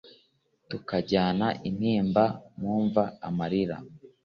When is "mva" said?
2.83-3.03